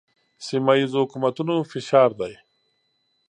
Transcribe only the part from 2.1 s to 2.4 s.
دی.